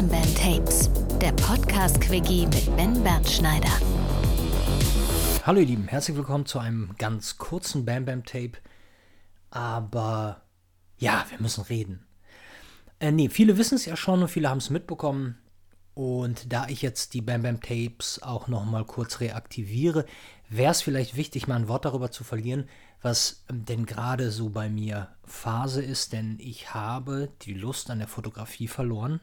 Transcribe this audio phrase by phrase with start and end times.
[0.00, 0.88] Bam Bam Tapes,
[1.20, 3.68] der Podcast-Quickie mit Ben Bernschneider.
[5.44, 8.52] Hallo ihr Lieben, herzlich willkommen zu einem ganz kurzen Bam Bam Tape.
[9.50, 10.40] Aber
[10.96, 12.06] ja, wir müssen reden.
[12.98, 15.36] Äh, nee, viele wissen es ja schon und viele haben es mitbekommen.
[15.92, 20.06] Und da ich jetzt die Bam Bam Tapes auch nochmal kurz reaktiviere,
[20.48, 22.70] wäre es vielleicht wichtig, mal ein Wort darüber zu verlieren,
[23.02, 28.08] was denn gerade so bei mir Phase ist, denn ich habe die Lust an der
[28.08, 29.20] Fotografie verloren.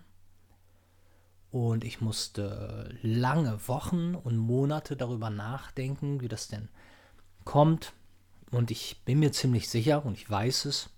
[1.57, 6.69] Und ich musste lange Wochen und Monate darüber nachdenken, wie das denn
[7.45, 7.93] kommt.
[8.51, 10.91] Und ich bin mir ziemlich sicher, und ich weiß es,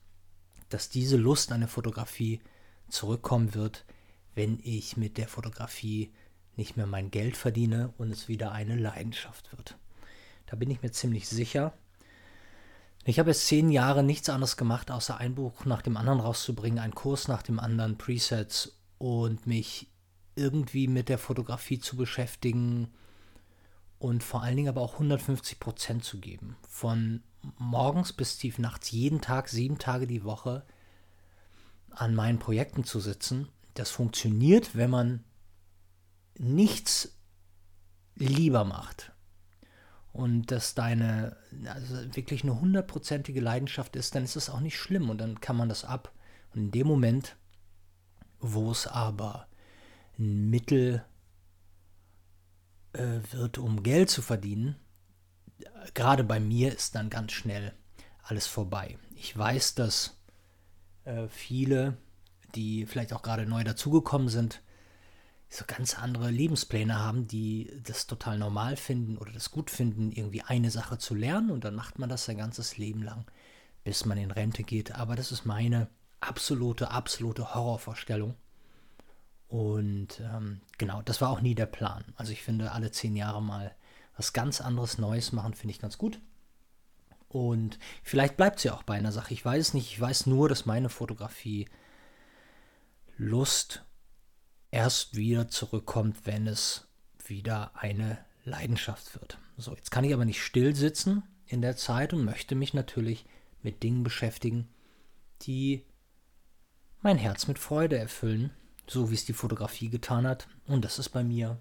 [0.67, 2.41] dass diese Lust an der Fotografie
[2.89, 3.85] zurückkommen wird,
[4.35, 6.11] wenn ich mit der Fotografie
[6.57, 9.77] nicht mehr mein Geld verdiene und es wieder eine Leidenschaft wird.
[10.45, 11.71] Da bin ich mir ziemlich sicher.
[13.05, 16.79] Ich habe jetzt zehn Jahre nichts anderes gemacht, außer ein Buch nach dem anderen rauszubringen,
[16.79, 19.87] einen Kurs nach dem anderen, Presets und mich
[20.39, 22.89] irgendwie mit der Fotografie zu beschäftigen
[23.99, 26.55] und vor allen Dingen aber auch 150 Prozent zu geben.
[26.67, 27.21] Von
[27.57, 30.65] morgens bis tief nachts, jeden Tag, sieben Tage die Woche
[31.91, 33.49] an meinen Projekten zu sitzen.
[33.73, 35.23] Das funktioniert, wenn man
[36.37, 37.17] nichts
[38.15, 39.11] lieber macht
[40.11, 45.09] und dass deine also wirklich eine hundertprozentige Leidenschaft ist, dann ist es auch nicht schlimm
[45.09, 46.13] und dann kann man das ab.
[46.53, 47.35] Und in dem Moment,
[48.39, 49.48] wo es aber
[50.19, 51.03] ein Mittel
[52.93, 54.75] äh, wird, um Geld zu verdienen,
[55.93, 57.73] gerade bei mir ist dann ganz schnell
[58.23, 58.97] alles vorbei.
[59.15, 60.17] Ich weiß, dass
[61.05, 61.97] äh, viele,
[62.55, 64.61] die vielleicht auch gerade neu dazugekommen sind,
[65.49, 70.43] so ganz andere Lebenspläne haben, die das total normal finden oder das gut finden, irgendwie
[70.43, 73.25] eine Sache zu lernen und dann macht man das sein ganzes Leben lang,
[73.83, 74.91] bis man in Rente geht.
[74.91, 78.35] Aber das ist meine absolute, absolute Horrorvorstellung.
[79.49, 82.05] Und ähm, genau, das war auch nie der Plan.
[82.15, 83.75] Also ich finde, alle zehn Jahre mal
[84.15, 86.19] was ganz anderes Neues machen, finde ich ganz gut.
[87.27, 89.33] Und vielleicht bleibt ja auch bei einer Sache.
[89.33, 89.91] Ich weiß es nicht.
[89.91, 91.67] Ich weiß nur, dass meine Fotografie
[93.17, 93.83] Lust
[94.71, 96.87] erst wieder zurückkommt, wenn es
[97.25, 99.39] wieder eine Leidenschaft wird.
[99.57, 103.25] So, jetzt kann ich aber nicht still sitzen in der Zeit und möchte mich natürlich
[103.61, 104.69] mit Dingen beschäftigen,
[105.41, 105.85] die
[107.01, 108.51] mein Herz mit Freude erfüllen,
[108.89, 110.47] so wie es die Fotografie getan hat.
[110.67, 111.59] Und das ist bei mir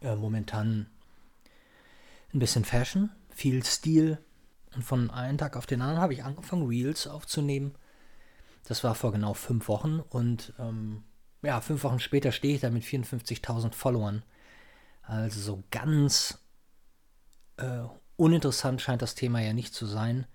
[0.00, 0.86] äh, momentan
[2.32, 4.18] ein bisschen Fashion, viel Stil.
[4.74, 7.74] Und von einem Tag auf den anderen habe ich angefangen, Reels aufzunehmen.
[8.64, 11.02] Das war vor genau fünf Wochen und ähm,
[11.42, 14.22] ja, fünf Wochen später stehe ich da mit 54.000 Followern.
[15.02, 16.38] Also so ganz
[17.56, 17.82] äh,
[18.16, 20.26] uninteressant scheint das Thema ja nicht zu sein.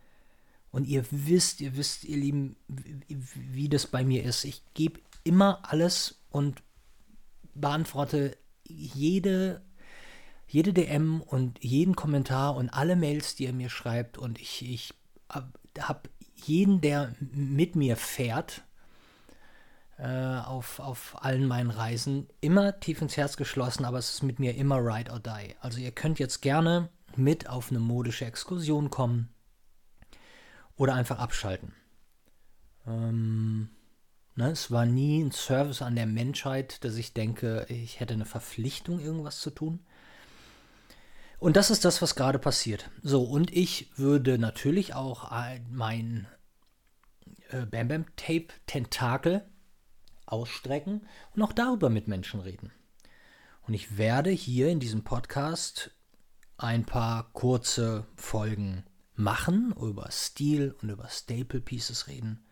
[0.71, 4.43] Und ihr wisst, ihr wisst, ihr Lieben, wie, wie das bei mir ist.
[4.43, 6.63] Ich gebe immer alles und
[7.53, 9.61] beantworte jede,
[10.47, 14.17] jede DM und jeden Kommentar und alle Mails, die ihr mir schreibt.
[14.17, 14.93] Und ich, ich
[15.79, 18.63] habe jeden, der mit mir fährt,
[19.97, 22.27] äh, auf, auf allen meinen Reisen.
[22.41, 25.55] Immer tief ins Herz geschlossen, aber es ist mit mir immer ride or die.
[25.59, 29.29] Also ihr könnt jetzt gerne mit auf eine modische Exkursion kommen
[30.75, 31.73] oder einfach abschalten.
[32.85, 33.69] Ähm,
[34.35, 38.25] ne, es war nie ein Service an der Menschheit, dass ich denke, ich hätte eine
[38.25, 39.79] Verpflichtung, irgendwas zu tun.
[41.39, 42.89] Und das ist das, was gerade passiert.
[43.03, 45.31] So, und ich würde natürlich auch
[45.69, 46.27] mein
[47.49, 49.45] äh, Bam Bam Tape Tentakel
[50.25, 52.71] ausstrecken und auch darüber mit Menschen reden.
[53.67, 55.91] Und ich werde hier in diesem Podcast
[56.57, 58.85] ein paar kurze Folgen
[59.15, 62.45] machen, über Stil und über Staple Pieces reden,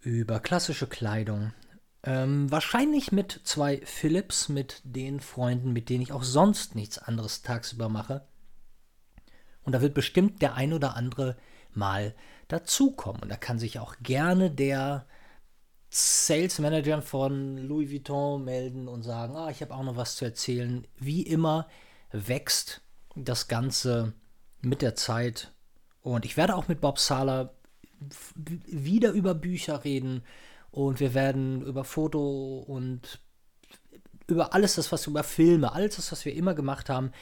[0.00, 1.52] über klassische Kleidung,
[2.02, 7.42] ähm, wahrscheinlich mit zwei Philips, mit den Freunden, mit denen ich auch sonst nichts anderes
[7.42, 8.26] tagsüber mache.
[9.62, 11.36] Und da wird bestimmt der ein oder andere
[11.72, 12.14] mal
[12.48, 13.22] dazukommen.
[13.22, 15.06] Und da kann sich auch gerne der
[15.90, 20.24] Sales Managern von Louis Vuitton melden und sagen, ah, ich habe auch noch was zu
[20.24, 20.86] erzählen.
[20.96, 21.68] Wie immer
[22.12, 22.80] wächst
[23.14, 24.14] das Ganze
[24.60, 25.52] mit der Zeit.
[26.00, 27.52] Und ich werde auch mit Bob Sala
[28.36, 30.22] wieder über Bücher reden
[30.70, 33.20] und wir werden über Foto und
[34.26, 37.12] über alles das, was über Filme, alles das, was wir immer gemacht haben.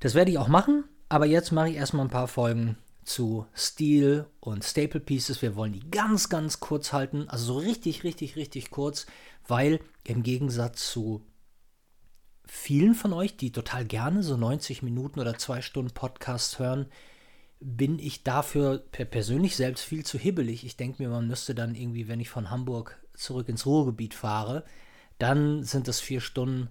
[0.00, 4.26] Das werde ich auch machen, aber jetzt mache ich erstmal ein paar Folgen zu Stil
[4.40, 5.42] und Staple Pieces.
[5.42, 9.06] Wir wollen die ganz, ganz kurz halten, also so richtig, richtig, richtig kurz,
[9.46, 11.22] weil im Gegensatz zu
[12.46, 16.86] vielen von euch, die total gerne so 90 Minuten oder zwei Stunden Podcast hören,
[17.64, 20.64] bin ich dafür persönlich selbst viel zu hibbelig.
[20.64, 24.64] Ich denke mir, man müsste dann irgendwie, wenn ich von Hamburg zurück ins Ruhrgebiet fahre,
[25.18, 26.68] dann sind das vier Stunden,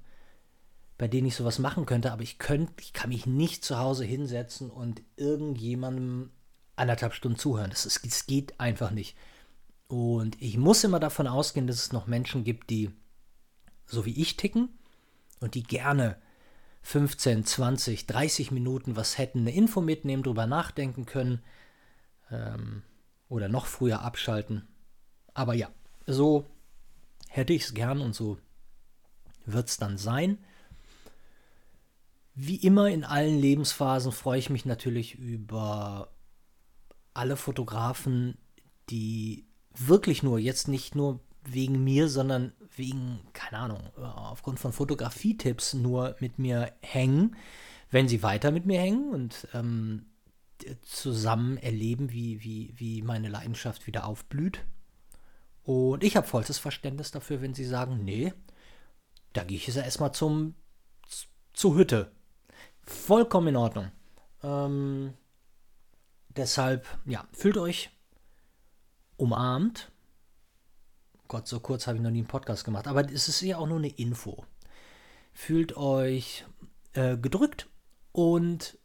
[0.98, 4.06] bei denen ich sowas machen könnte, aber ich könnte, ich kann mich nicht zu Hause
[4.06, 6.32] hinsetzen und irgendjemandem
[6.76, 7.70] anderthalb Stunden zuhören.
[7.70, 9.16] Das, ist, das geht einfach nicht.
[9.88, 12.92] Und ich muss immer davon ausgehen, dass es noch Menschen gibt, die
[13.86, 14.70] so wie ich ticken
[15.40, 16.18] und die gerne
[16.81, 21.42] 15, 20, 30 Minuten was hätten, eine Info mitnehmen, drüber nachdenken können
[22.31, 22.83] ähm,
[23.30, 24.68] oder noch früher abschalten.
[25.33, 25.69] Aber ja,
[26.07, 26.45] so
[27.30, 28.38] hätte ich es gern und so
[29.45, 30.38] wird es dann sein.
[32.33, 36.13] Wie immer in allen Lebensphasen freue ich mich natürlich über
[37.13, 38.38] alle Fotografen,
[38.89, 39.45] die
[39.75, 46.16] wirklich nur, jetzt nicht nur wegen mir, sondern wegen, keine Ahnung, aufgrund von Fotografietipps nur
[46.20, 47.36] mit mir hängen,
[47.90, 50.06] wenn sie weiter mit mir hängen und ähm,
[50.84, 54.64] zusammen erleben, wie, wie, wie meine Leidenschaft wieder aufblüht.
[55.64, 58.34] Und ich habe vollstes Verständnis dafür, wenn sie sagen, nee,
[59.34, 60.56] da gehe ich jetzt erstmal zum
[61.54, 62.12] zur Hütte.
[62.84, 63.92] Vollkommen in Ordnung.
[64.44, 65.14] Ähm,
[66.30, 67.90] deshalb, ja, fühlt euch
[69.18, 69.91] umarmt
[71.31, 72.89] Gott, so kurz habe ich noch nie einen Podcast gemacht.
[72.89, 74.44] Aber es ist ja auch nur eine Info.
[75.31, 76.44] Fühlt euch
[76.92, 77.69] äh, gedrückt
[78.12, 78.78] und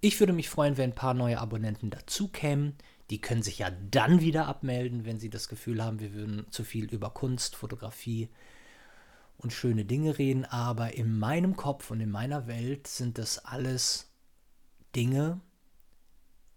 [0.00, 2.74] ich würde mich freuen, wenn ein paar neue Abonnenten dazu kämen.
[3.10, 6.64] Die können sich ja dann wieder abmelden, wenn sie das Gefühl haben, wir würden zu
[6.64, 8.28] viel über Kunst, Fotografie
[9.36, 10.44] und schöne Dinge reden.
[10.44, 14.10] Aber in meinem Kopf und in meiner Welt sind das alles
[14.96, 15.40] Dinge,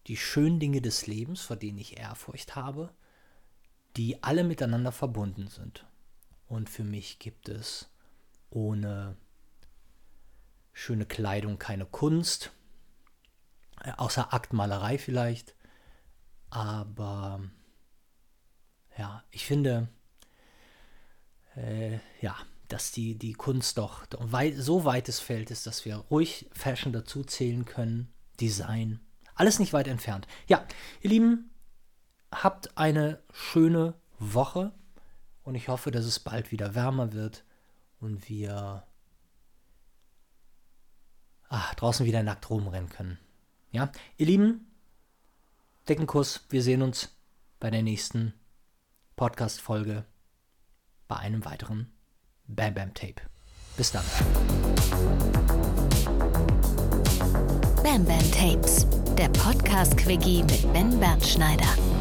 [0.07, 2.89] die schönen Dinge des Lebens, vor denen ich Ehrfurcht habe
[3.97, 5.85] die alle miteinander verbunden sind.
[6.47, 7.89] Und für mich gibt es
[8.49, 9.15] ohne
[10.73, 12.51] schöne Kleidung keine Kunst,
[13.81, 15.55] äh, außer Aktmalerei vielleicht.
[16.49, 17.41] Aber
[18.97, 19.87] ja, ich finde,
[21.55, 22.35] äh, ja,
[22.67, 27.23] dass die, die Kunst doch, weit, so weites Feld ist, dass wir ruhig Fashion dazu
[27.23, 28.99] zählen können, Design,
[29.35, 30.27] alles nicht weit entfernt.
[30.47, 30.65] Ja,
[31.01, 31.51] ihr Lieben,
[32.43, 34.71] habt eine schöne Woche
[35.43, 37.43] und ich hoffe, dass es bald wieder wärmer wird
[37.99, 38.83] und wir
[41.49, 43.19] ach, draußen wieder nackt rumrennen können.
[43.71, 44.71] Ja, ihr Lieben,
[45.87, 46.45] dicken Kuss.
[46.49, 47.15] Wir sehen uns
[47.59, 48.33] bei der nächsten
[49.15, 50.05] Podcast-Folge
[51.07, 51.91] bei einem weiteren
[52.47, 53.21] Bam Bam Tape.
[53.77, 54.03] Bis dann.
[57.83, 61.94] Bam Bam Tapes, der Podcast-Quickie mit Ben Bernschneider.